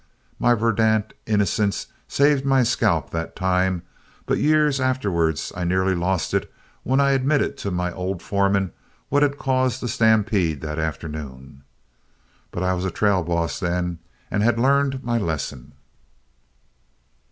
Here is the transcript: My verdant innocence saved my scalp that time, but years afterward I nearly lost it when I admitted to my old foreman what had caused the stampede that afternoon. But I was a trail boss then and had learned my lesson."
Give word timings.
My 0.39 0.55
verdant 0.55 1.13
innocence 1.27 1.85
saved 2.07 2.43
my 2.43 2.63
scalp 2.63 3.11
that 3.11 3.35
time, 3.35 3.83
but 4.25 4.39
years 4.39 4.79
afterward 4.79 5.39
I 5.55 5.63
nearly 5.63 5.93
lost 5.93 6.33
it 6.33 6.51
when 6.81 6.99
I 6.99 7.11
admitted 7.11 7.55
to 7.57 7.69
my 7.69 7.91
old 7.93 8.23
foreman 8.23 8.71
what 9.09 9.21
had 9.21 9.37
caused 9.37 9.79
the 9.79 9.87
stampede 9.87 10.61
that 10.61 10.79
afternoon. 10.79 11.61
But 12.49 12.63
I 12.63 12.73
was 12.73 12.83
a 12.85 12.89
trail 12.89 13.21
boss 13.23 13.59
then 13.59 13.99
and 14.31 14.41
had 14.41 14.57
learned 14.57 15.03
my 15.03 15.19
lesson." 15.19 15.73